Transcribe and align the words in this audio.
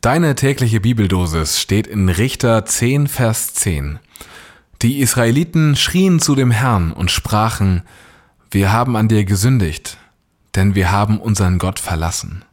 Deine 0.00 0.34
tägliche 0.34 0.80
Bibeldosis 0.80 1.60
steht 1.60 1.86
in 1.86 2.08
Richter 2.08 2.64
10, 2.64 3.06
Vers 3.06 3.52
10. 3.52 3.98
Die 4.80 5.00
Israeliten 5.00 5.76
schrien 5.76 6.20
zu 6.20 6.34
dem 6.34 6.50
Herrn 6.50 6.90
und 6.92 7.10
sprachen, 7.10 7.82
wir 8.50 8.72
haben 8.72 8.96
an 8.96 9.08
dir 9.08 9.26
gesündigt, 9.26 9.98
denn 10.54 10.74
wir 10.74 10.90
haben 10.90 11.20
unseren 11.20 11.58
Gott 11.58 11.78
verlassen. 11.78 12.46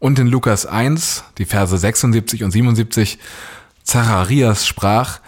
Und 0.00 0.18
in 0.18 0.26
Lukas 0.26 0.66
1, 0.66 1.22
die 1.38 1.44
Verse 1.44 1.78
76 1.78 2.42
und 2.42 2.50
77, 2.50 3.20
Zacharias 3.84 4.66
sprach, 4.66 5.20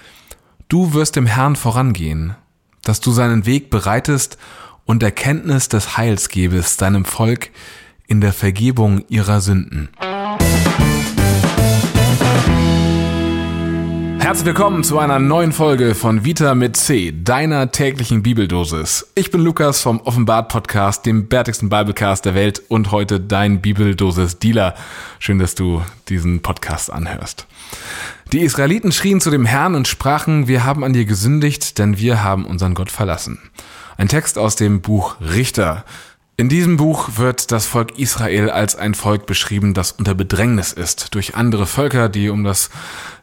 Du 0.67 0.95
wirst 0.95 1.15
dem 1.15 1.27
Herrn 1.27 1.55
vorangehen, 1.55 2.35
dass 2.83 3.01
du 3.01 3.13
seinen 3.13 3.47
Weg 3.47 3.71
bereitest 3.71 4.37
und 4.85 5.05
Erkenntnis 5.05 5.69
des 5.69 5.97
Heils 5.97 6.29
gebest 6.29 6.83
deinem 6.83 7.05
Volk 7.05 7.51
in 8.09 8.21
der 8.21 8.33
Vergebung 8.33 9.05
ihrer 9.09 9.41
Sünden. 9.41 9.91
Herzlich 14.29 14.45
willkommen 14.45 14.85
zu 14.85 14.99
einer 14.99 15.19
neuen 15.19 15.53
Folge 15.53 15.95
von 15.95 16.23
Vita 16.23 16.55
mit 16.55 16.77
C, 16.77 17.15
deiner 17.17 17.73
täglichen 17.73 18.23
Bibeldosis. 18.23 19.11
Ich 19.15 19.31
bin 19.31 19.41
Lukas 19.41 19.81
vom 19.81 20.03
Offenbart 20.03 20.51
Podcast, 20.51 21.07
dem 21.07 21.29
bärtigsten 21.29 21.71
Biblecast 21.71 22.27
der 22.27 22.35
Welt 22.35 22.61
und 22.69 22.93
heute 22.93 23.21
dein 23.21 23.63
Bibeldosis 23.63 24.39
Dealer. 24.39 24.75
Schön, 25.19 25.39
dass 25.39 25.55
du 25.55 25.81
diesen 26.11 26.43
Podcast 26.43 26.93
anhörst. 26.93 27.47
Die 28.31 28.41
Israeliten 28.41 28.93
schrien 28.93 29.23
zu 29.23 29.31
dem 29.31 29.47
Herrn 29.47 29.75
und 29.75 29.89
sprachen, 29.89 30.47
wir 30.47 30.63
haben 30.63 30.85
an 30.85 30.93
dir 30.93 31.07
gesündigt, 31.07 31.79
denn 31.79 31.97
wir 31.97 32.23
haben 32.23 32.45
unseren 32.45 32.75
Gott 32.75 32.91
verlassen. 32.91 33.39
Ein 33.97 34.09
Text 34.09 34.37
aus 34.37 34.57
dem 34.57 34.83
Buch 34.83 35.17
Richter. 35.23 35.87
In 36.41 36.49
diesem 36.49 36.77
Buch 36.77 37.17
wird 37.17 37.51
das 37.51 37.67
Volk 37.67 37.99
Israel 37.99 38.49
als 38.49 38.77
ein 38.77 38.95
Volk 38.95 39.27
beschrieben, 39.27 39.75
das 39.75 39.91
unter 39.91 40.15
Bedrängnis 40.15 40.73
ist 40.73 41.17
durch 41.17 41.35
andere 41.35 41.67
Völker, 41.67 42.09
die 42.09 42.29
um 42.29 42.45
das 42.45 42.71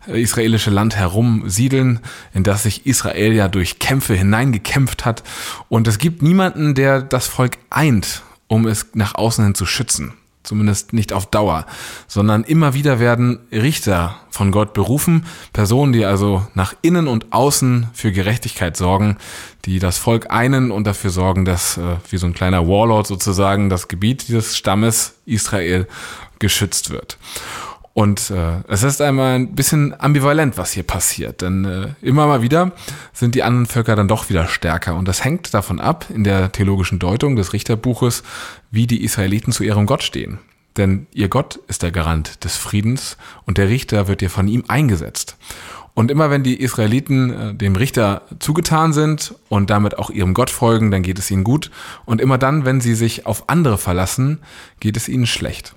israelische 0.07 0.69
Land 0.69 0.95
herum 0.95 1.43
siedeln, 1.47 1.99
in 2.33 2.43
das 2.43 2.63
sich 2.63 2.85
Israel 2.85 3.33
ja 3.33 3.47
durch 3.47 3.79
Kämpfe 3.79 4.13
hineingekämpft 4.13 5.05
hat. 5.05 5.23
Und 5.69 5.87
es 5.87 5.97
gibt 5.97 6.21
niemanden, 6.21 6.75
der 6.75 7.01
das 7.01 7.27
Volk 7.27 7.57
eint, 7.69 8.23
um 8.47 8.67
es 8.67 8.87
nach 8.93 9.15
außen 9.15 9.43
hin 9.43 9.55
zu 9.55 9.65
schützen 9.65 10.13
zumindest 10.45 10.93
nicht 10.93 11.13
auf 11.13 11.25
Dauer, 11.25 11.65
sondern 12.07 12.43
immer 12.43 12.73
wieder 12.73 12.99
werden 12.99 13.39
Richter 13.51 14.15
von 14.29 14.51
Gott 14.51 14.73
berufen, 14.73 15.25
Personen, 15.53 15.93
die 15.93 16.05
also 16.05 16.45
nach 16.53 16.73
innen 16.81 17.07
und 17.07 17.33
außen 17.33 17.87
für 17.93 18.11
Gerechtigkeit 18.11 18.77
sorgen, 18.77 19.17
die 19.65 19.79
das 19.79 19.97
Volk 19.97 20.31
einen 20.31 20.71
und 20.71 20.85
dafür 20.85 21.09
sorgen, 21.09 21.45
dass 21.45 21.77
äh, 21.77 21.95
wie 22.09 22.17
so 22.17 22.27
ein 22.27 22.33
kleiner 22.33 22.67
Warlord 22.67 23.07
sozusagen 23.07 23.69
das 23.69 23.87
Gebiet 23.87 24.27
dieses 24.27 24.55
Stammes 24.57 25.15
Israel 25.25 25.87
geschützt 26.39 26.89
wird. 26.89 27.17
Und 27.95 28.29
äh, 28.29 28.57
es 28.67 28.83
ist 28.83 29.01
einmal 29.01 29.35
ein 29.35 29.55
bisschen 29.55 29.97
ambivalent, 29.97 30.57
was 30.57 30.73
hier 30.73 30.83
passiert, 30.83 31.41
denn 31.41 31.63
äh, 31.63 31.87
immer 32.01 32.27
mal 32.27 32.41
wieder 32.41 32.73
sind 33.13 33.35
die 33.35 33.43
anderen 33.43 33.67
Völker 33.67 33.95
dann 33.95 34.09
doch 34.09 34.27
wieder 34.27 34.49
stärker. 34.49 34.95
Und 34.95 35.07
das 35.07 35.23
hängt 35.23 35.53
davon 35.53 35.79
ab, 35.79 36.07
in 36.13 36.25
der 36.25 36.51
theologischen 36.51 36.99
Deutung 36.99 37.37
des 37.37 37.53
Richterbuches, 37.53 38.23
wie 38.69 38.85
die 38.85 39.01
Israeliten 39.05 39.53
zu 39.53 39.63
ihrem 39.63 39.85
Gott 39.85 40.03
stehen. 40.03 40.39
Denn 40.75 41.07
ihr 41.13 41.29
Gott 41.29 41.61
ist 41.69 41.83
der 41.83 41.91
Garant 41.91 42.43
des 42.43 42.57
Friedens 42.57 43.15
und 43.45 43.57
der 43.57 43.69
Richter 43.69 44.09
wird 44.09 44.21
ja 44.21 44.27
von 44.27 44.49
ihm 44.49 44.65
eingesetzt. 44.67 45.37
Und 45.93 46.11
immer 46.11 46.29
wenn 46.29 46.43
die 46.43 46.59
Israeliten 46.59 47.31
äh, 47.31 47.53
dem 47.53 47.77
Richter 47.77 48.23
zugetan 48.39 48.91
sind 48.91 49.35
und 49.47 49.69
damit 49.69 49.97
auch 49.97 50.09
ihrem 50.09 50.33
Gott 50.33 50.49
folgen, 50.49 50.91
dann 50.91 51.01
geht 51.01 51.17
es 51.17 51.31
ihnen 51.31 51.45
gut. 51.45 51.71
Und 52.03 52.19
immer 52.19 52.37
dann, 52.37 52.65
wenn 52.65 52.81
sie 52.81 52.93
sich 52.93 53.25
auf 53.25 53.47
andere 53.47 53.77
verlassen, 53.77 54.39
geht 54.81 54.97
es 54.97 55.07
ihnen 55.07 55.27
schlecht 55.27 55.75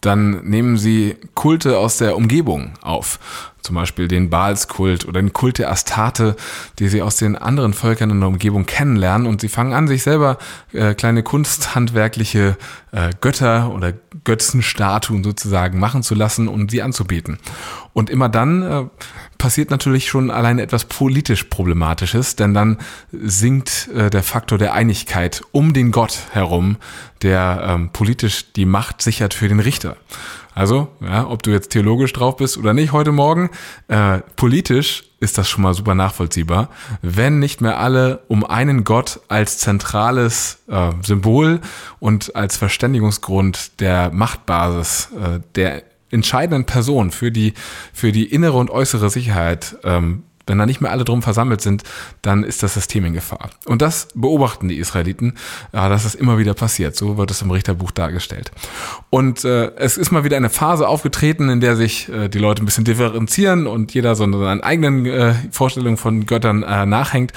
dann 0.00 0.44
nehmen 0.48 0.76
sie 0.76 1.16
Kulte 1.34 1.78
aus 1.78 1.98
der 1.98 2.16
Umgebung 2.16 2.72
auf. 2.82 3.18
Zum 3.62 3.74
Beispiel 3.74 4.08
den 4.08 4.30
Baalskult 4.30 5.06
oder 5.06 5.20
den 5.20 5.32
Kult 5.32 5.58
der 5.58 5.70
Astarte, 5.70 6.36
die 6.78 6.88
sie 6.88 7.02
aus 7.02 7.16
den 7.16 7.36
anderen 7.36 7.72
Völkern 7.72 8.10
in 8.10 8.20
der 8.20 8.28
Umgebung 8.28 8.66
kennenlernen. 8.66 9.26
Und 9.26 9.40
sie 9.40 9.48
fangen 9.48 9.72
an, 9.72 9.88
sich 9.88 10.02
selber 10.02 10.38
äh, 10.72 10.94
kleine 10.94 11.22
kunsthandwerkliche 11.22 12.56
äh, 12.92 13.10
Götter 13.20 13.72
oder 13.72 13.92
Götzenstatuen 14.24 15.24
sozusagen 15.24 15.78
machen 15.78 16.02
zu 16.02 16.14
lassen 16.14 16.48
und 16.48 16.70
sie 16.70 16.82
anzubeten. 16.82 17.38
Und 17.92 18.10
immer 18.10 18.28
dann 18.28 18.62
äh, 18.62 18.84
passiert 19.38 19.70
natürlich 19.70 20.08
schon 20.08 20.30
allein 20.30 20.58
etwas 20.58 20.84
politisch 20.84 21.44
Problematisches, 21.44 22.36
denn 22.36 22.54
dann 22.54 22.78
sinkt 23.12 23.88
äh, 23.94 24.10
der 24.10 24.22
Faktor 24.22 24.58
der 24.58 24.74
Einigkeit 24.74 25.42
um 25.52 25.72
den 25.72 25.90
Gott 25.90 26.18
herum, 26.32 26.76
der 27.22 27.64
ähm, 27.66 27.90
politisch 27.92 28.52
die 28.52 28.66
Macht 28.66 29.02
sichert 29.02 29.34
für 29.34 29.48
den 29.48 29.60
Richter. 29.60 29.96
Also, 30.58 30.88
ja, 31.00 31.24
ob 31.28 31.44
du 31.44 31.52
jetzt 31.52 31.68
theologisch 31.68 32.12
drauf 32.12 32.36
bist 32.36 32.58
oder 32.58 32.74
nicht 32.74 32.90
heute 32.90 33.12
Morgen, 33.12 33.48
äh, 33.86 34.18
politisch 34.34 35.04
ist 35.20 35.38
das 35.38 35.48
schon 35.48 35.62
mal 35.62 35.72
super 35.72 35.94
nachvollziehbar, 35.94 36.68
wenn 37.00 37.38
nicht 37.38 37.60
mehr 37.60 37.78
alle 37.78 38.24
um 38.26 38.44
einen 38.44 38.82
Gott 38.82 39.20
als 39.28 39.58
zentrales 39.58 40.58
äh, 40.66 40.90
Symbol 41.00 41.60
und 42.00 42.34
als 42.34 42.56
Verständigungsgrund 42.56 43.78
der 43.78 44.10
Machtbasis 44.10 45.10
äh, 45.12 45.38
der 45.54 45.84
entscheidenden 46.10 46.64
Person 46.64 47.12
für 47.12 47.30
die, 47.30 47.54
für 47.92 48.10
die 48.10 48.24
innere 48.24 48.56
und 48.56 48.68
äußere 48.68 49.10
Sicherheit 49.10 49.76
ähm, 49.84 50.24
wenn 50.48 50.58
da 50.58 50.66
nicht 50.66 50.80
mehr 50.80 50.90
alle 50.90 51.04
drum 51.04 51.22
versammelt 51.22 51.60
sind, 51.60 51.82
dann 52.22 52.44
ist 52.44 52.62
das 52.62 52.74
System 52.74 53.04
in 53.04 53.12
Gefahr. 53.12 53.50
Und 53.66 53.82
das 53.82 54.08
beobachten 54.14 54.68
die 54.68 54.78
Israeliten, 54.78 55.34
dass 55.72 56.04
das 56.04 56.14
immer 56.14 56.38
wieder 56.38 56.54
passiert. 56.54 56.96
So 56.96 57.16
wird 57.16 57.30
es 57.30 57.42
im 57.42 57.50
Richterbuch 57.50 57.90
dargestellt. 57.90 58.50
Und 59.10 59.44
äh, 59.44 59.72
es 59.76 59.96
ist 59.96 60.10
mal 60.10 60.24
wieder 60.24 60.36
eine 60.36 60.50
Phase 60.50 60.88
aufgetreten, 60.88 61.48
in 61.48 61.60
der 61.60 61.76
sich 61.76 62.08
äh, 62.08 62.28
die 62.28 62.38
Leute 62.38 62.62
ein 62.62 62.66
bisschen 62.66 62.84
differenzieren 62.84 63.66
und 63.66 63.92
jeder 63.94 64.14
so 64.14 64.24
eine 64.24 64.62
eigenen 64.62 65.06
äh, 65.06 65.34
Vorstellungen 65.50 65.96
von 65.96 66.26
Göttern 66.26 66.62
äh, 66.62 66.86
nachhängt. 66.86 67.32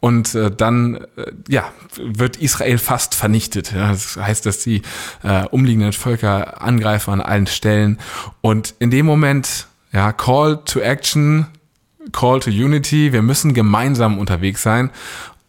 Und 0.00 0.34
äh, 0.34 0.50
dann 0.50 0.96
äh, 1.16 1.30
ja, 1.48 1.64
wird 1.96 2.36
Israel 2.36 2.78
fast 2.78 3.14
vernichtet. 3.14 3.72
Ja, 3.72 3.90
das 3.90 4.16
heißt, 4.16 4.44
dass 4.46 4.58
die 4.58 4.82
äh, 5.22 5.46
umliegenden 5.46 5.92
Völker 5.92 6.60
angreifen 6.60 7.12
an 7.12 7.20
allen 7.20 7.46
Stellen. 7.46 7.98
Und 8.40 8.74
in 8.80 8.90
dem 8.90 9.06
Moment, 9.06 9.68
ja, 9.92 10.12
Call 10.12 10.60
to 10.64 10.80
Action, 10.80 11.46
Call 12.10 12.40
to 12.40 12.50
Unity, 12.50 13.12
wir 13.12 13.22
müssen 13.22 13.54
gemeinsam 13.54 14.18
unterwegs 14.18 14.62
sein. 14.62 14.90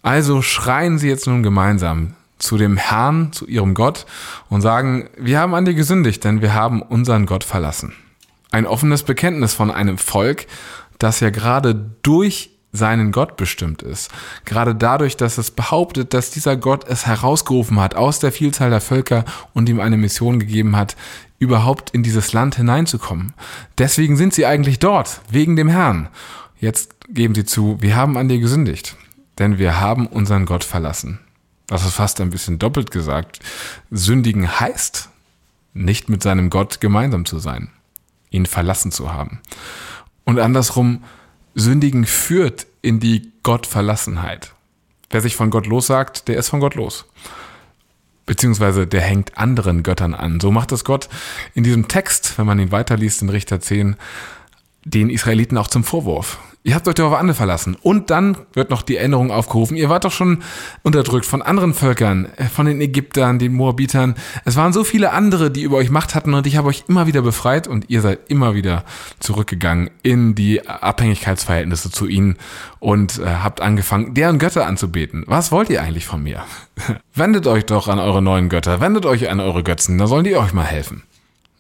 Also 0.04 0.42
schreien 0.42 1.00
Sie 1.00 1.08
jetzt 1.08 1.28
nun 1.28 1.42
gemeinsam 1.42 2.14
zu 2.38 2.58
dem 2.58 2.78
Herrn, 2.78 3.32
zu 3.32 3.48
Ihrem 3.48 3.74
Gott 3.74 4.06
und 4.50 4.62
sagen, 4.62 5.10
wir 5.18 5.40
haben 5.40 5.56
an 5.56 5.66
dir 5.66 5.74
gesündigt, 5.74 6.24
denn 6.24 6.42
wir 6.42 6.54
haben 6.54 6.82
unseren 6.82 7.26
Gott 7.26 7.44
verlassen. 7.44 7.94
Ein 8.52 8.68
offenes 8.68 9.04
Bekenntnis 9.04 9.54
von 9.54 9.72
einem 9.72 9.98
Volk, 9.98 10.46
das 11.00 11.22
ja 11.22 11.30
gerade 11.30 11.74
durch 12.04 12.52
seinen 12.74 13.12
Gott 13.12 13.38
bestimmt 13.38 13.84
ist. 13.84 14.12
Gerade 14.46 14.76
dadurch, 14.76 15.16
dass 15.16 15.38
es 15.38 15.52
behauptet, 15.52 16.14
dass 16.14 16.32
dieser 16.32 16.58
Gott 16.58 16.86
es 16.88 17.06
herausgerufen 17.06 17.80
hat 17.80 17.96
aus 17.96 18.20
der 18.20 18.32
Vielzahl 18.32 18.72
der 18.72 18.82
Völker 18.82 19.26
und 19.54 19.70
ihm 19.70 19.80
eine 19.80 19.96
Mission 19.96 20.40
gegeben 20.40 20.76
hat, 20.76 20.98
überhaupt 21.44 21.92
in 21.92 22.04
dieses 22.04 22.34
Land 22.34 22.56
hineinzukommen. 22.56 23.34
Deswegen 23.78 24.18
sind 24.18 24.34
sie 24.34 24.46
eigentlich 24.46 24.80
dort, 24.80 25.22
wegen 25.30 25.56
dem 25.56 25.68
Herrn. 25.68 26.10
Jetzt 26.60 26.96
geben 27.10 27.36
sie 27.36 27.46
zu, 27.46 27.78
wir 27.82 27.96
haben 27.96 28.18
an 28.18 28.30
dir 28.30 28.40
gesündigt, 28.40 28.96
denn 29.38 29.58
wir 29.58 29.80
haben 29.80 30.08
unseren 30.08 30.46
Gott 30.46 30.64
verlassen. 30.64 31.20
Das 31.68 31.86
ist 31.86 31.94
fast 31.94 32.20
ein 32.22 32.30
bisschen 32.30 32.60
doppelt 32.60 32.92
gesagt. 32.92 33.40
Sündigen 33.92 34.60
heißt, 34.60 35.10
nicht 35.74 36.10
mit 36.10 36.24
seinem 36.24 36.50
Gott 36.50 36.82
gemeinsam 36.82 37.26
zu 37.26 37.40
sein, 37.40 37.70
ihn 38.30 38.46
verlassen 38.46 38.92
zu 38.92 39.12
haben. 39.12 39.42
Und 40.24 40.40
andersrum, 40.40 41.04
Sündigen 41.56 42.06
führt 42.06 42.66
in 42.82 43.00
die 43.00 43.32
Gottverlassenheit. 43.44 44.54
Wer 45.10 45.22
sich 45.22 45.36
von 45.36 45.50
Gott 45.50 45.68
lossagt, 45.68 46.28
der 46.28 46.38
ist 46.38 46.50
von 46.50 46.60
Gott 46.60 46.76
los. 46.76 47.06
Beziehungsweise 48.26 48.88
der 48.88 49.02
hängt 49.02 49.38
anderen 49.38 49.84
Göttern 49.84 50.14
an. 50.14 50.40
So 50.40 50.52
macht 50.52 50.72
es 50.72 50.84
Gott 50.84 51.10
in 51.54 51.64
diesem 51.64 51.88
Text, 51.88 52.38
wenn 52.38 52.46
man 52.46 52.60
ihn 52.60 52.72
weiterliest 52.72 53.22
in 53.22 53.30
Richter 53.30 53.60
10, 53.60 53.96
den 54.86 55.10
Israeliten 55.10 55.58
auch 55.58 55.68
zum 55.68 55.84
Vorwurf. 55.84 56.40
Ihr 56.66 56.76
habt 56.76 56.88
euch 56.88 56.96
doch 56.96 57.12
auf 57.12 57.20
andere 57.20 57.36
verlassen. 57.36 57.76
Und 57.82 58.10
dann 58.10 58.38
wird 58.54 58.70
noch 58.70 58.84
die 58.84 58.96
Erinnerung 58.96 59.32
aufgerufen. 59.32 59.76
Ihr 59.76 59.90
wart 59.90 60.06
doch 60.06 60.14
schon 60.14 60.44
unterdrückt 60.82 61.26
von 61.26 61.42
anderen 61.42 61.74
Völkern, 61.74 62.30
äh, 62.38 62.46
von 62.46 62.66
den 62.66 62.80
Ägyptern, 62.80 63.38
den 63.38 63.54
Moabitern. 63.54 64.16
Es 64.46 64.56
waren 64.56 64.72
so 64.72 64.86
viele 64.86 65.12
andere, 65.12 65.52
die 65.52 65.64
über 65.64 65.76
euch 65.76 65.90
Macht 65.90 66.16
hatten 66.16 66.34
und 66.34 66.48
ich 66.48 66.56
habe 66.56 66.70
euch 66.70 66.86
immer 66.88 67.06
wieder 67.06 67.22
befreit 67.22 67.68
und 67.68 67.90
ihr 67.90 68.00
seid 68.00 68.30
immer 68.30 68.56
wieder 68.56 68.86
zurückgegangen 69.20 69.90
in 70.04 70.36
die 70.36 70.66
Abhängigkeitsverhältnisse 70.66 71.92
zu 71.92 72.08
ihnen 72.08 72.38
und 72.80 73.20
äh, 73.20 73.26
habt 73.26 73.60
angefangen, 73.60 74.14
deren 74.14 74.40
Götter 74.40 74.66
anzubeten. 74.66 75.26
Was 75.28 75.52
wollt 75.52 75.70
ihr 75.70 75.84
eigentlich 75.84 76.06
von 76.06 76.24
mir? 76.24 76.44
Wendet 77.14 77.46
euch 77.46 77.66
doch 77.66 77.90
an 77.90 78.00
eure 78.00 78.22
neuen 78.22 78.48
Götter, 78.48 78.80
wendet 78.80 79.06
euch 79.06 79.30
an 79.30 79.42
eure 79.42 79.64
Götzen, 79.64 79.98
da 79.98 80.08
sollen 80.08 80.24
die 80.24 80.36
euch 80.36 80.54
mal 80.54 80.64
helfen. 80.64 81.04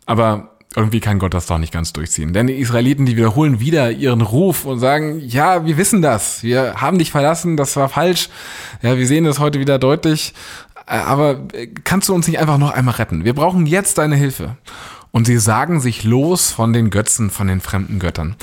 Aber 0.05 0.52
irgendwie 0.75 0.99
kann 0.99 1.19
Gott 1.19 1.33
das 1.33 1.45
doch 1.45 1.57
nicht 1.57 1.73
ganz 1.73 1.93
durchziehen. 1.93 2.33
Denn 2.33 2.47
die 2.47 2.59
Israeliten, 2.59 3.05
die 3.05 3.17
wiederholen 3.17 3.59
wieder 3.59 3.91
ihren 3.91 4.21
Ruf 4.21 4.65
und 4.65 4.79
sagen, 4.79 5.19
ja, 5.19 5.65
wir 5.65 5.77
wissen 5.77 6.01
das, 6.01 6.43
wir 6.43 6.75
haben 6.81 6.97
dich 6.97 7.11
verlassen, 7.11 7.57
das 7.57 7.75
war 7.75 7.89
falsch. 7.89 8.29
Ja, 8.81 8.97
wir 8.97 9.07
sehen 9.07 9.23
das 9.23 9.39
heute 9.39 9.59
wieder 9.59 9.79
deutlich. 9.79 10.33
Äh, 10.87 10.97
aber 10.97 11.41
äh, 11.53 11.67
kannst 11.67 12.09
du 12.09 12.13
uns 12.13 12.27
nicht 12.27 12.39
einfach 12.39 12.57
noch 12.57 12.71
einmal 12.71 12.95
retten? 12.95 13.23
Wir 13.23 13.33
brauchen 13.33 13.65
jetzt 13.65 13.97
deine 13.97 14.15
Hilfe. 14.15 14.57
Und 15.11 15.27
sie 15.27 15.37
sagen 15.37 15.79
sich 15.79 16.03
los 16.03 16.51
von 16.51 16.73
den 16.73 16.89
Götzen, 16.89 17.29
von 17.29 17.47
den 17.47 17.61
fremden 17.61 17.99
Göttern. 17.99 18.35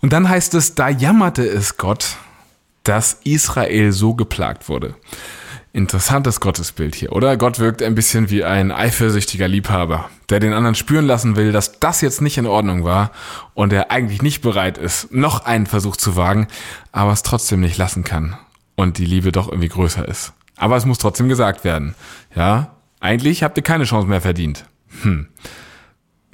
Und 0.00 0.12
dann 0.12 0.28
heißt 0.28 0.54
es, 0.54 0.74
da 0.74 0.88
jammerte 0.88 1.44
es 1.44 1.76
Gott, 1.76 2.16
dass 2.82 3.20
Israel 3.22 3.92
so 3.92 4.14
geplagt 4.14 4.68
wurde. 4.68 4.96
Interessantes 5.74 6.40
Gottesbild 6.40 6.94
hier, 6.94 7.12
oder? 7.12 7.38
Gott 7.38 7.58
wirkt 7.58 7.82
ein 7.82 7.94
bisschen 7.94 8.28
wie 8.28 8.44
ein 8.44 8.70
eifersüchtiger 8.70 9.48
Liebhaber, 9.48 10.10
der 10.28 10.38
den 10.38 10.52
anderen 10.52 10.74
spüren 10.74 11.06
lassen 11.06 11.34
will, 11.34 11.50
dass 11.50 11.80
das 11.80 12.02
jetzt 12.02 12.20
nicht 12.20 12.36
in 12.36 12.46
Ordnung 12.46 12.84
war 12.84 13.10
und 13.54 13.72
der 13.72 13.90
eigentlich 13.90 14.20
nicht 14.20 14.42
bereit 14.42 14.76
ist, 14.76 15.12
noch 15.14 15.46
einen 15.46 15.66
Versuch 15.66 15.96
zu 15.96 16.14
wagen, 16.14 16.48
aber 16.92 17.12
es 17.12 17.22
trotzdem 17.22 17.60
nicht 17.60 17.78
lassen 17.78 18.04
kann 18.04 18.36
und 18.76 18.98
die 18.98 19.06
Liebe 19.06 19.32
doch 19.32 19.48
irgendwie 19.48 19.68
größer 19.68 20.06
ist. 20.06 20.34
Aber 20.56 20.76
es 20.76 20.84
muss 20.84 20.98
trotzdem 20.98 21.30
gesagt 21.30 21.64
werden. 21.64 21.94
Ja, 22.36 22.76
eigentlich 23.00 23.42
habt 23.42 23.56
ihr 23.56 23.64
keine 23.64 23.84
Chance 23.84 24.08
mehr 24.08 24.20
verdient. 24.20 24.66
Hm. 25.00 25.28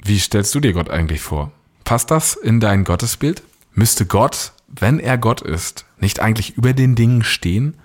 Wie 0.03 0.19
stellst 0.19 0.53
du 0.53 0.59
dir 0.59 0.73
Gott 0.73 0.89
eigentlich 0.89 1.21
vor? 1.21 1.53
Passt 1.85 2.11
das 2.11 2.33
in 2.35 2.59
dein 2.59 2.83
Gottesbild? 2.83 3.41
Müsste 3.73 4.05
Gott, 4.05 4.51
wenn 4.67 4.99
er 4.99 5.17
Gott 5.17 5.41
ist, 5.41 5.85
nicht 5.97 6.19
eigentlich 6.19 6.57
über 6.57 6.73
den 6.73 6.95
Dingen 6.95 7.23
stehen? 7.23 7.77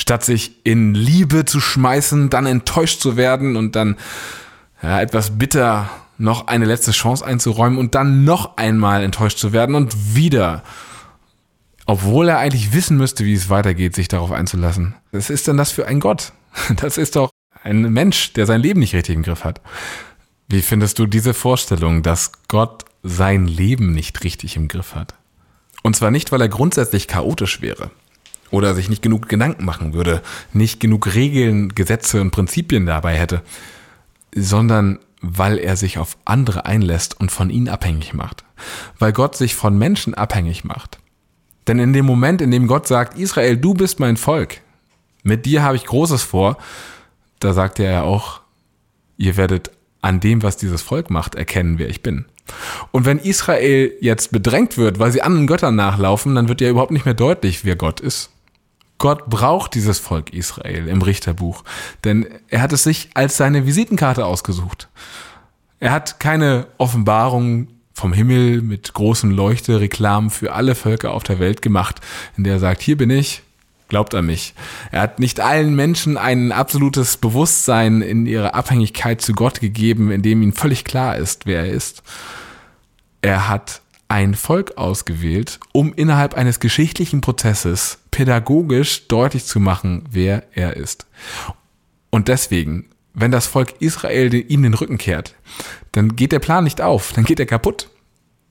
Statt 0.00 0.24
sich 0.24 0.52
in 0.64 0.94
Liebe 0.94 1.44
zu 1.44 1.60
schmeißen, 1.60 2.30
dann 2.30 2.46
enttäuscht 2.46 3.02
zu 3.02 3.18
werden 3.18 3.54
und 3.54 3.76
dann 3.76 3.96
ja, 4.82 4.98
etwas 4.98 5.36
bitter 5.36 5.90
noch 6.16 6.46
eine 6.46 6.64
letzte 6.64 6.92
Chance 6.92 7.22
einzuräumen 7.22 7.78
und 7.78 7.94
dann 7.94 8.24
noch 8.24 8.56
einmal 8.56 9.04
enttäuscht 9.04 9.36
zu 9.36 9.52
werden 9.52 9.74
und 9.74 10.14
wieder, 10.14 10.62
obwohl 11.84 12.30
er 12.30 12.38
eigentlich 12.38 12.72
wissen 12.72 12.96
müsste, 12.96 13.26
wie 13.26 13.34
es 13.34 13.50
weitergeht, 13.50 13.94
sich 13.94 14.08
darauf 14.08 14.32
einzulassen. 14.32 14.94
Was 15.12 15.28
ist 15.28 15.46
denn 15.48 15.58
das 15.58 15.70
für 15.70 15.86
ein 15.86 16.00
Gott? 16.00 16.32
Das 16.76 16.96
ist 16.96 17.16
doch 17.16 17.28
ein 17.62 17.92
Mensch, 17.92 18.32
der 18.32 18.46
sein 18.46 18.62
Leben 18.62 18.80
nicht 18.80 18.94
richtig 18.94 19.16
im 19.16 19.22
Griff 19.22 19.44
hat. 19.44 19.60
Wie 20.48 20.62
findest 20.62 20.98
du 20.98 21.04
diese 21.04 21.34
Vorstellung, 21.34 22.02
dass 22.02 22.32
Gott 22.48 22.86
sein 23.02 23.46
Leben 23.46 23.92
nicht 23.92 24.24
richtig 24.24 24.56
im 24.56 24.66
Griff 24.66 24.94
hat? 24.94 25.14
Und 25.82 25.94
zwar 25.94 26.10
nicht, 26.10 26.32
weil 26.32 26.40
er 26.40 26.48
grundsätzlich 26.48 27.06
chaotisch 27.06 27.60
wäre 27.60 27.90
oder 28.50 28.74
sich 28.74 28.88
nicht 28.88 29.02
genug 29.02 29.28
Gedanken 29.28 29.64
machen 29.64 29.92
würde, 29.92 30.22
nicht 30.52 30.80
genug 30.80 31.14
Regeln, 31.14 31.74
Gesetze 31.74 32.20
und 32.20 32.30
Prinzipien 32.30 32.86
dabei 32.86 33.16
hätte, 33.16 33.42
sondern 34.34 34.98
weil 35.22 35.58
er 35.58 35.76
sich 35.76 35.98
auf 35.98 36.16
andere 36.24 36.64
einlässt 36.64 37.20
und 37.20 37.30
von 37.30 37.50
ihnen 37.50 37.68
abhängig 37.68 38.14
macht. 38.14 38.44
Weil 38.98 39.12
Gott 39.12 39.36
sich 39.36 39.54
von 39.54 39.76
Menschen 39.76 40.14
abhängig 40.14 40.64
macht. 40.64 40.98
Denn 41.66 41.78
in 41.78 41.92
dem 41.92 42.06
Moment, 42.06 42.40
in 42.40 42.50
dem 42.50 42.66
Gott 42.66 42.86
sagt, 42.86 43.18
Israel, 43.18 43.56
du 43.56 43.74
bist 43.74 44.00
mein 44.00 44.16
Volk, 44.16 44.60
mit 45.22 45.44
dir 45.44 45.62
habe 45.62 45.76
ich 45.76 45.84
Großes 45.84 46.22
vor, 46.22 46.56
da 47.38 47.52
sagt 47.52 47.78
er 47.78 47.90
ja 47.90 48.02
auch, 48.02 48.40
ihr 49.18 49.36
werdet 49.36 49.70
an 50.00 50.20
dem, 50.20 50.42
was 50.42 50.56
dieses 50.56 50.80
Volk 50.80 51.10
macht, 51.10 51.34
erkennen, 51.34 51.78
wer 51.78 51.88
ich 51.88 52.02
bin. 52.02 52.24
Und 52.90 53.04
wenn 53.04 53.18
Israel 53.18 53.92
jetzt 54.00 54.32
bedrängt 54.32 54.78
wird, 54.78 54.98
weil 54.98 55.12
sie 55.12 55.22
anderen 55.22 55.46
Göttern 55.46 55.76
nachlaufen, 55.76 56.34
dann 56.34 56.48
wird 56.48 56.60
ja 56.60 56.70
überhaupt 56.70 56.90
nicht 56.90 57.04
mehr 57.04 57.14
deutlich, 57.14 57.64
wer 57.64 57.76
Gott 57.76 58.00
ist. 58.00 58.30
Gott 59.00 59.30
braucht 59.30 59.74
dieses 59.74 59.98
Volk 59.98 60.34
Israel 60.34 60.86
im 60.86 61.00
Richterbuch, 61.00 61.64
denn 62.04 62.28
er 62.48 62.60
hat 62.60 62.74
es 62.74 62.82
sich 62.82 63.08
als 63.14 63.38
seine 63.38 63.64
Visitenkarte 63.64 64.26
ausgesucht. 64.26 64.88
Er 65.80 65.90
hat 65.90 66.20
keine 66.20 66.66
Offenbarung 66.76 67.68
vom 67.94 68.12
Himmel 68.12 68.60
mit 68.60 68.92
großen 68.92 69.30
Leuchte-Reklamen 69.30 70.28
für 70.28 70.52
alle 70.52 70.74
Völker 70.74 71.12
auf 71.12 71.22
der 71.22 71.38
Welt 71.38 71.62
gemacht, 71.62 72.02
in 72.36 72.44
der 72.44 72.54
er 72.54 72.58
sagt, 72.58 72.82
hier 72.82 72.98
bin 72.98 73.08
ich, 73.08 73.42
glaubt 73.88 74.14
an 74.14 74.26
mich. 74.26 74.52
Er 74.90 75.00
hat 75.00 75.18
nicht 75.18 75.40
allen 75.40 75.74
Menschen 75.74 76.18
ein 76.18 76.52
absolutes 76.52 77.16
Bewusstsein 77.16 78.02
in 78.02 78.26
ihrer 78.26 78.54
Abhängigkeit 78.54 79.22
zu 79.22 79.32
Gott 79.32 79.60
gegeben, 79.60 80.10
in 80.10 80.20
dem 80.20 80.42
ihnen 80.42 80.52
völlig 80.52 80.84
klar 80.84 81.16
ist, 81.16 81.46
wer 81.46 81.60
er 81.60 81.72
ist. 81.72 82.02
Er 83.22 83.48
hat 83.48 83.80
ein 84.08 84.34
Volk 84.34 84.76
ausgewählt, 84.76 85.58
um 85.72 85.94
innerhalb 85.94 86.34
eines 86.34 86.60
geschichtlichen 86.60 87.22
Prozesses 87.22 87.99
pädagogisch 88.10 89.08
deutlich 89.08 89.44
zu 89.44 89.60
machen, 89.60 90.04
wer 90.10 90.44
er 90.54 90.76
ist. 90.76 91.06
Und 92.10 92.28
deswegen, 92.28 92.86
wenn 93.14 93.30
das 93.30 93.46
Volk 93.46 93.74
Israel 93.80 94.34
ihm 94.34 94.62
den 94.62 94.74
Rücken 94.74 94.98
kehrt, 94.98 95.34
dann 95.92 96.16
geht 96.16 96.32
der 96.32 96.38
Plan 96.38 96.64
nicht 96.64 96.80
auf, 96.80 97.12
dann 97.12 97.24
geht 97.24 97.40
er 97.40 97.46
kaputt. 97.46 97.88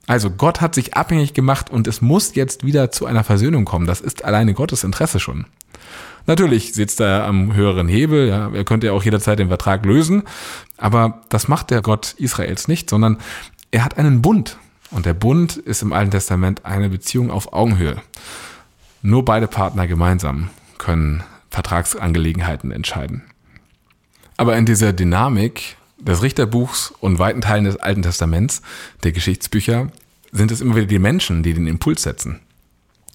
Also 0.06 0.30
Gott 0.30 0.60
hat 0.60 0.74
sich 0.74 0.94
abhängig 0.94 1.34
gemacht 1.34 1.70
und 1.70 1.86
es 1.86 2.00
muss 2.00 2.34
jetzt 2.34 2.64
wieder 2.64 2.90
zu 2.90 3.06
einer 3.06 3.22
Versöhnung 3.22 3.64
kommen. 3.64 3.86
Das 3.86 4.00
ist 4.00 4.24
alleine 4.24 4.54
Gottes 4.54 4.82
Interesse 4.82 5.20
schon. 5.20 5.46
Natürlich 6.26 6.74
sitzt 6.74 7.00
er 7.00 7.24
am 7.26 7.54
höheren 7.54 7.88
Hebel, 7.88 8.28
ja, 8.28 8.50
er 8.52 8.64
könnte 8.64 8.88
ja 8.88 8.92
auch 8.92 9.04
jederzeit 9.04 9.38
den 9.38 9.48
Vertrag 9.48 9.84
lösen, 9.84 10.24
aber 10.76 11.22
das 11.28 11.48
macht 11.48 11.70
der 11.70 11.80
Gott 11.80 12.14
Israels 12.18 12.68
nicht, 12.68 12.90
sondern 12.90 13.18
er 13.70 13.84
hat 13.84 13.98
einen 13.98 14.20
Bund 14.20 14.58
und 14.90 15.06
der 15.06 15.14
Bund 15.14 15.56
ist 15.56 15.82
im 15.82 15.92
Alten 15.92 16.10
Testament 16.10 16.64
eine 16.64 16.88
Beziehung 16.88 17.30
auf 17.30 17.52
Augenhöhe. 17.52 18.02
Nur 19.02 19.24
beide 19.24 19.48
Partner 19.48 19.86
gemeinsam 19.86 20.50
können 20.76 21.22
Vertragsangelegenheiten 21.50 22.70
entscheiden. 22.70 23.22
Aber 24.36 24.56
in 24.56 24.66
dieser 24.66 24.92
Dynamik 24.92 25.76
des 25.98 26.22
Richterbuchs 26.22 26.92
und 27.00 27.18
weiten 27.18 27.40
Teilen 27.40 27.64
des 27.64 27.76
Alten 27.76 28.02
Testaments, 28.02 28.62
der 29.02 29.12
Geschichtsbücher, 29.12 29.90
sind 30.32 30.50
es 30.50 30.60
immer 30.60 30.76
wieder 30.76 30.86
die 30.86 30.98
Menschen, 30.98 31.42
die 31.42 31.54
den 31.54 31.66
Impuls 31.66 32.02
setzen. 32.02 32.40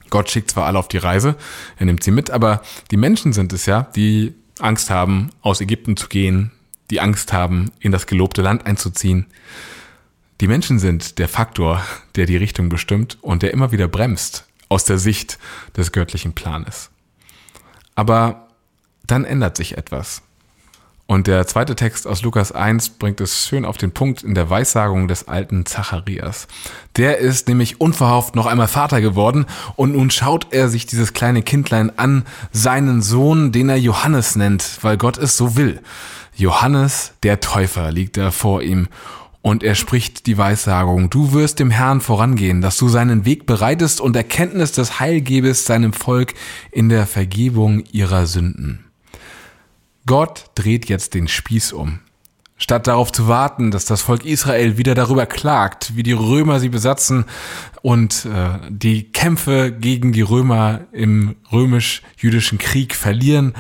Gott 0.10 0.30
schickt 0.30 0.52
zwar 0.52 0.66
alle 0.66 0.80
auf 0.80 0.88
die 0.88 0.98
Reise, 0.98 1.36
er 1.78 1.86
nimmt 1.86 2.04
sie 2.04 2.12
mit, 2.12 2.30
aber 2.30 2.62
die 2.92 2.98
Menschen 2.98 3.34
sind 3.34 3.54
es 3.54 3.66
ja, 3.66 3.84
die 3.96 4.34
Angst 4.60 4.90
haben, 4.90 5.30
aus 5.42 5.62
Ägypten 5.62 5.98
zu 5.98 6.08
gehen, 6.08 6.52
die 6.92 7.00
Angst 7.00 7.34
haben, 7.34 7.72
in 7.80 7.92
das 7.92 8.06
gelobte 8.06 8.42
Land 8.42 8.66
einzuziehen, 8.66 9.26
die 10.42 10.48
Menschen 10.48 10.80
sind 10.80 11.18
der 11.18 11.30
Faktor, 11.30 11.82
der 12.16 12.26
die 12.26 12.38
Richtung 12.38 12.70
bestimmt 12.70 13.18
und 13.22 13.42
der 13.42 13.54
immer 13.54 13.72
wieder 13.72 13.88
bremst 13.88 14.46
aus 14.70 14.84
der 14.84 14.98
Sicht 14.98 15.38
des 15.76 15.92
göttlichen 15.92 16.34
Planes. 16.34 16.90
Aber 17.96 18.48
dann 19.08 19.26
ändert 19.26 19.58
sich 19.58 19.78
etwas. 19.78 20.22
Und 21.08 21.28
der 21.28 21.46
zweite 21.46 21.76
Text 21.76 22.08
aus 22.08 22.24
Lukas 22.24 22.52
1 22.52 22.90
bringt 22.98 23.22
es 23.22 23.48
schön 23.48 23.64
auf 23.64 23.78
den 23.78 23.92
Punkt 23.92 24.24
in 24.24 24.34
der 24.34 24.50
Weissagung 24.50 25.08
des 25.08 25.28
alten 25.28 25.68
Zacharias. 25.68 26.48
Der 26.96 27.20
ist 27.20 27.48
nämlich 27.48 27.80
unverhofft 27.80 28.36
noch 28.36 28.48
einmal 28.48 28.68
Vater 28.68 29.02
geworden 29.02 29.46
und 29.76 29.94
nun 29.94 30.10
schaut 30.10 30.48
er 30.50 30.68
sich 30.68 30.88
dieses 30.88 31.14
kleine 31.14 31.44
Kindlein 31.44 31.96
an, 32.00 32.26
seinen 32.52 33.04
Sohn, 33.04 33.52
den 33.52 33.70
er 33.70 33.78
Johannes 33.78 34.36
nennt, 34.36 34.80
weil 34.82 34.98
Gott 34.98 35.20
es 35.20 35.38
so 35.38 35.56
will. 35.56 35.80
Johannes, 36.36 37.14
der 37.22 37.40
Täufer, 37.40 37.92
liegt 37.92 38.18
da 38.18 38.32
vor 38.32 38.64
ihm 38.64 38.88
und 39.46 39.62
er 39.62 39.76
spricht 39.76 40.26
die 40.26 40.40
Weissagung, 40.40 41.12
du 41.12 41.32
wirst 41.32 41.60
dem 41.60 41.70
Herrn 41.70 42.02
vorangehen, 42.02 42.62
dass 42.62 42.80
du 42.80 42.90
seinen 42.90 43.26
Weg 43.26 43.46
bereitest 43.46 44.02
und 44.02 44.16
Erkenntnis 44.16 44.72
des 44.72 45.00
Heil 45.00 45.22
gebest 45.22 45.68
seinem 45.68 45.94
Volk 45.94 46.34
in 46.72 46.90
der 46.90 47.06
Vergebung 47.06 47.84
ihrer 47.92 48.26
Sünden. 48.26 48.86
Gott 50.08 50.46
dreht 50.56 50.90
jetzt 50.90 51.14
den 51.14 51.28
Spieß 51.28 51.74
um. 51.74 52.00
Statt 52.58 52.88
darauf 52.88 53.12
zu 53.12 53.28
warten, 53.28 53.70
dass 53.70 53.86
das 53.86 54.02
Volk 54.02 54.26
Israel 54.26 54.80
wieder 54.80 54.96
darüber 54.96 55.28
klagt, 55.28 55.96
wie 55.96 56.02
die 56.02 56.14
Römer 56.14 56.60
sie 56.60 56.70
besatzen 56.70 57.26
und 57.84 58.26
äh, 58.26 58.58
die 58.70 59.12
Kämpfe 59.12 59.72
gegen 59.72 60.12
die 60.12 60.24
Römer 60.24 60.88
im 60.92 61.36
römisch-jüdischen 61.52 62.58
Krieg 62.58 62.96
verlieren, 62.96 63.54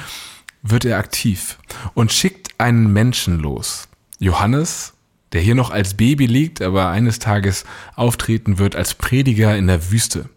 wird 0.63 0.83
er 0.83 0.97
aktiv 0.97 1.59
und 1.93 2.11
schickt 2.11 2.59
einen 2.59 2.91
Menschen 2.91 3.37
los. 3.37 3.87
Johannes, 4.17 4.94
der 5.35 5.41
hier 5.41 5.53
noch 5.53 5.69
als 5.69 5.95
Baby 5.95 6.27
liegt, 6.27 6.61
aber 6.61 6.87
eines 6.87 7.19
Tages 7.19 7.65
auftreten 7.97 8.57
wird 8.57 8.77
als 8.77 8.93
Prediger 8.93 9.57
in 9.57 9.67
der 9.67 9.91
Wüste. 9.91 10.29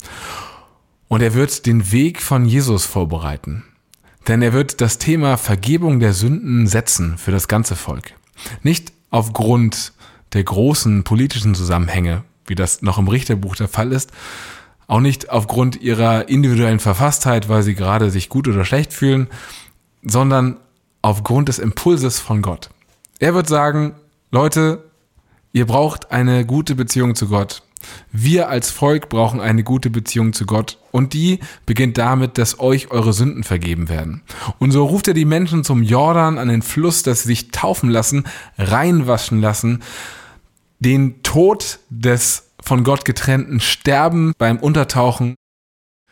Und 1.06 1.22
er 1.22 1.34
wird 1.34 1.66
den 1.66 1.92
Weg 1.92 2.20
von 2.20 2.44
Jesus 2.44 2.84
vorbereiten. 2.84 3.62
Denn 4.26 4.42
er 4.42 4.52
wird 4.52 4.80
das 4.80 4.98
Thema 4.98 5.36
Vergebung 5.36 6.00
der 6.00 6.14
Sünden 6.14 6.66
setzen 6.66 7.16
für 7.16 7.30
das 7.30 7.46
ganze 7.46 7.76
Volk. 7.76 8.14
Nicht 8.64 8.92
aufgrund 9.10 9.92
der 10.32 10.42
großen 10.42 11.04
politischen 11.04 11.54
Zusammenhänge, 11.54 12.24
wie 12.48 12.56
das 12.56 12.82
noch 12.82 12.98
im 12.98 13.06
Richterbuch 13.06 13.54
der 13.54 13.68
Fall 13.68 13.92
ist, 13.92 14.10
auch 14.88 14.98
nicht 14.98 15.30
aufgrund 15.30 15.80
ihrer 15.80 16.28
individuellen 16.28 16.80
Verfasstheit, 16.80 17.48
weil 17.48 17.62
sie 17.62 17.76
gerade 17.76 18.10
sich 18.10 18.28
gut 18.28 18.48
oder 18.48 18.64
schlecht 18.64 18.92
fühlen, 18.92 19.28
sondern 20.02 20.56
aufgrund 21.02 21.48
des 21.48 21.60
Impulses 21.60 22.18
von 22.18 22.42
Gott. 22.42 22.70
Er 23.20 23.34
wird 23.34 23.46
sagen, 23.46 23.94
Leute, 24.32 24.87
Ihr 25.52 25.66
braucht 25.66 26.12
eine 26.12 26.44
gute 26.44 26.74
Beziehung 26.74 27.14
zu 27.14 27.28
Gott. 27.28 27.62
Wir 28.10 28.48
als 28.48 28.70
Volk 28.70 29.08
brauchen 29.08 29.40
eine 29.40 29.62
gute 29.62 29.90
Beziehung 29.90 30.32
zu 30.32 30.46
Gott 30.46 30.78
und 30.90 31.12
die 31.12 31.40
beginnt 31.64 31.96
damit, 31.96 32.38
dass 32.38 32.58
euch 32.58 32.90
eure 32.90 33.12
Sünden 33.12 33.44
vergeben 33.44 33.88
werden. 33.88 34.22
Und 34.58 34.72
so 34.72 34.84
ruft 34.84 35.08
er 35.08 35.14
die 35.14 35.24
Menschen 35.24 35.64
zum 35.64 35.82
Jordan 35.82 36.38
an 36.38 36.48
den 36.48 36.62
Fluss, 36.62 37.02
dass 37.02 37.22
sie 37.22 37.28
sich 37.28 37.50
taufen 37.50 37.90
lassen, 37.90 38.24
reinwaschen 38.58 39.40
lassen, 39.40 39.82
den 40.80 41.22
Tod 41.22 41.78
des 41.88 42.50
von 42.60 42.84
Gott 42.84 43.04
getrennten 43.04 43.60
Sterben 43.60 44.32
beim 44.38 44.58
Untertauchen, 44.58 45.34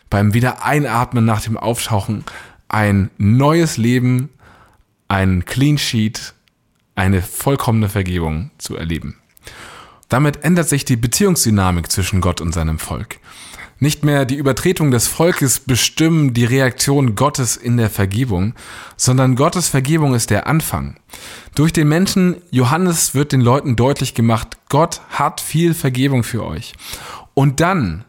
beim 0.08 0.34
Wiedereinatmen 0.34 1.24
nach 1.24 1.42
dem 1.42 1.56
Auftauchen, 1.56 2.24
ein 2.68 3.10
neues 3.18 3.76
Leben, 3.76 4.30
ein 5.08 5.44
Clean 5.44 5.78
Sheet, 5.78 6.34
eine 6.94 7.22
vollkommene 7.22 7.88
Vergebung 7.88 8.50
zu 8.58 8.76
erleben. 8.76 9.16
Damit 10.08 10.44
ändert 10.44 10.68
sich 10.68 10.84
die 10.84 10.96
Beziehungsdynamik 10.96 11.90
zwischen 11.90 12.20
Gott 12.20 12.40
und 12.40 12.52
seinem 12.52 12.78
Volk. 12.78 13.18
Nicht 13.78 14.04
mehr 14.04 14.24
die 14.24 14.36
Übertretung 14.36 14.90
des 14.90 15.06
Volkes 15.06 15.60
bestimmen 15.60 16.32
die 16.32 16.46
Reaktion 16.46 17.14
Gottes 17.14 17.56
in 17.56 17.76
der 17.76 17.90
Vergebung, 17.90 18.54
sondern 18.96 19.36
Gottes 19.36 19.68
Vergebung 19.68 20.14
ist 20.14 20.30
der 20.30 20.46
Anfang. 20.46 20.96
Durch 21.54 21.74
den 21.74 21.88
Menschen 21.88 22.36
Johannes 22.50 23.14
wird 23.14 23.32
den 23.32 23.42
Leuten 23.42 23.76
deutlich 23.76 24.14
gemacht, 24.14 24.56
Gott 24.70 25.02
hat 25.10 25.42
viel 25.42 25.74
Vergebung 25.74 26.24
für 26.24 26.44
euch. 26.44 26.72
Und 27.34 27.60
dann 27.60 28.06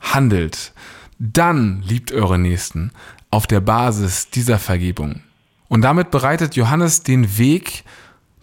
handelt, 0.00 0.72
dann 1.18 1.82
liebt 1.82 2.12
eure 2.12 2.38
Nächsten 2.38 2.92
auf 3.32 3.48
der 3.48 3.60
Basis 3.60 4.30
dieser 4.30 4.60
Vergebung. 4.60 5.22
Und 5.66 5.82
damit 5.82 6.12
bereitet 6.12 6.54
Johannes 6.54 7.02
den 7.02 7.38
Weg 7.38 7.82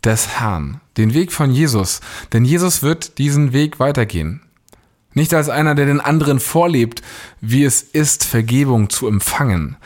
des 0.03 0.39
Herrn, 0.39 0.81
den 0.97 1.13
Weg 1.13 1.31
von 1.31 1.51
Jesus, 1.51 2.01
denn 2.33 2.45
Jesus 2.45 2.83
wird 2.83 3.17
diesen 3.17 3.53
Weg 3.53 3.79
weitergehen. 3.79 4.41
Nicht 5.13 5.33
als 5.33 5.49
einer, 5.49 5.75
der 5.75 5.85
den 5.85 6.01
anderen 6.01 6.39
vorlebt, 6.39 7.01
wie 7.39 7.63
es 7.63 7.81
ist, 7.81 8.25
Vergebung 8.25 8.89
zu 8.89 9.07
empfangen, 9.07 9.77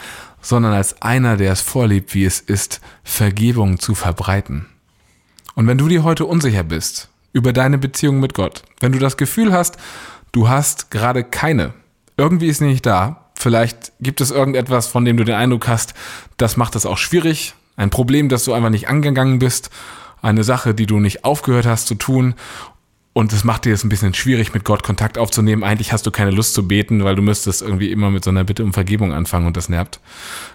sondern 0.42 0.74
als 0.74 1.02
einer, 1.02 1.38
der 1.38 1.52
es 1.52 1.62
vorlebt, 1.62 2.14
wie 2.16 2.26
es 2.26 2.40
ist, 2.40 2.82
Vergebung 3.04 3.80
zu 3.80 3.94
verbreiten. 3.94 4.66
Und 5.56 5.68
wenn 5.68 5.78
du 5.78 5.88
dir 5.88 6.04
heute 6.04 6.26
unsicher 6.26 6.64
bist 6.64 7.10
über 7.32 7.54
deine 7.54 7.78
Beziehung 7.78 8.20
mit 8.20 8.34
Gott, 8.34 8.64
wenn 8.80 8.92
du 8.92 9.00
das 9.00 9.18
Gefühl 9.18 9.52
hast, 9.54 9.78
du 10.32 10.50
hast 10.50 10.90
gerade 10.90 11.24
keine, 11.24 11.74
irgendwie 12.18 12.48
ist 12.48 12.62
nicht 12.62 12.86
da, 12.86 13.26
vielleicht 13.36 13.92
gibt 14.00 14.22
es 14.22 14.32
irgendetwas, 14.32 14.88
von 14.88 15.06
dem 15.06 15.18
du 15.18 15.24
den 15.24 15.36
Eindruck 15.36 15.68
hast, 15.68 15.94
das 16.38 16.58
macht 16.58 16.76
es 16.76 16.86
auch 16.86 16.98
schwierig, 16.98 17.54
ein 17.76 17.90
Problem, 17.92 18.30
das 18.30 18.44
du 18.46 18.54
einfach 18.54 18.70
nicht 18.70 18.90
angegangen 18.90 19.40
bist, 19.40 19.70
eine 20.22 20.44
Sache, 20.44 20.74
die 20.74 20.86
du 20.86 21.00
nicht 21.00 21.24
aufgehört 21.24 21.66
hast 21.66 21.88
zu 21.88 21.96
tun 21.96 22.36
und 23.14 23.34
es 23.34 23.44
macht 23.44 23.66
dir 23.66 23.72
jetzt 23.72 23.84
ein 23.84 23.90
bisschen 23.90 24.14
schwierig, 24.14 24.54
mit 24.54 24.64
Gott 24.64 24.84
Kontakt 24.84 25.18
aufzunehmen. 25.18 25.64
Eigentlich 25.64 25.92
hast 25.92 26.06
du 26.06 26.12
keine 26.12 26.32
Lust 26.32 26.54
zu 26.54 26.68
beten, 26.68 27.04
weil 27.04 27.16
du 27.16 27.22
müsstest 27.22 27.62
irgendwie 27.62 27.92
immer 27.92 28.12
mit 28.12 28.24
so 28.24 28.30
einer 28.30 28.44
Bitte 28.44 28.64
um 28.64 28.74
Vergebung 28.74 29.14
anfangen 29.14 29.48
und 29.48 29.58
das 29.58 29.68
nervt. 29.68 30.00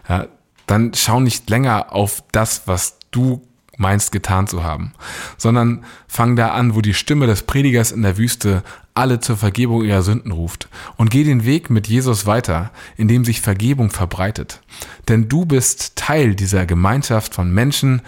Ja, 0.08 0.26
dann 0.66 0.92
schau 0.94 1.20
nicht 1.20 1.50
länger 1.50 1.92
auf 1.92 2.22
das, 2.32 2.62
was 2.66 2.98
du 3.10 3.42
meinst 3.76 4.12
getan 4.12 4.46
zu 4.46 4.62
haben, 4.62 4.92
sondern 5.36 5.84
fang 6.06 6.36
da 6.36 6.52
an, 6.52 6.74
wo 6.74 6.80
die 6.80 6.94
Stimme 6.94 7.26
des 7.26 7.42
Predigers 7.42 7.90
in 7.90 8.02
der 8.02 8.16
Wüste 8.16 8.62
alle 8.94 9.18
zur 9.18 9.36
Vergebung 9.36 9.84
ihrer 9.84 10.02
Sünden 10.02 10.30
ruft 10.30 10.68
und 10.96 11.10
geh 11.10 11.24
den 11.24 11.44
Weg 11.44 11.70
mit 11.70 11.88
Jesus 11.88 12.24
weiter, 12.24 12.70
in 12.96 13.08
dem 13.08 13.24
sich 13.24 13.40
Vergebung 13.40 13.90
verbreitet. 13.90 14.60
Denn 15.08 15.28
du 15.28 15.44
bist 15.44 15.96
Teil 15.96 16.36
dieser 16.36 16.66
Gemeinschaft 16.66 17.34
von 17.34 17.52
Menschen, 17.52 18.02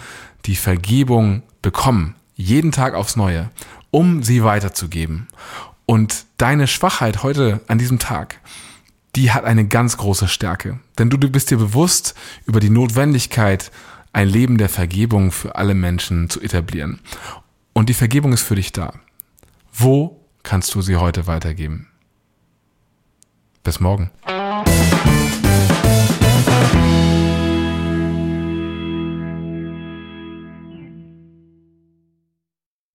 die 0.47 0.57
Vergebung 0.57 1.43
bekommen, 1.63 2.15
jeden 2.35 2.73
Tag 2.73 2.95
aufs 2.95 3.17
Neue 3.17 3.51
um 3.91 4.23
sie 4.23 4.45
weiterzugeben. 4.45 5.27
Und 5.87 6.27
deine 6.37 6.67
Schwachheit 6.67 7.23
heute 7.23 7.61
an 7.67 7.79
diesem 7.79 7.99
Tag, 7.99 8.41
die 9.15 9.33
hat 9.33 9.45
eine 9.45 9.67
ganz 9.67 9.97
große 9.97 10.29
Stärke. 10.29 10.81
Denn 10.99 11.09
du, 11.09 11.17
du 11.17 11.31
bist 11.31 11.51
dir 11.51 11.57
bewusst 11.57 12.15
über 12.45 12.61
die 12.61 12.69
Notwendigkeit, 12.69 13.71
ein 14.13 14.29
Leben 14.29 14.59
der 14.59 14.69
Vergebung 14.69 15.33
für 15.33 15.57
alle 15.57 15.75
Menschen 15.75 16.29
zu 16.29 16.43
etablieren. 16.43 17.01
Und 17.73 17.89
die 17.89 17.95
Vergebung 17.95 18.33
ist 18.35 18.43
für 18.43 18.57
dich 18.57 18.73
da. 18.73 18.93
Wo 19.73 20.21
kannst 20.43 20.75
du 20.75 20.83
sie 20.83 20.97
heute 20.97 21.27
weitergeben? 21.27 21.89
Bis 23.63 23.81
morgen. 23.81 24.11